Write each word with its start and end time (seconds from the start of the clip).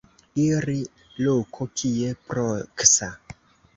Iri 0.43 0.77
loko 1.25 1.67
kie 1.81 2.15
proksa. 2.31 3.11